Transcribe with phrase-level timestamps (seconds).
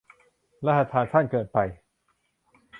[0.65, 1.57] รหัสผ่านสั้นเกินไป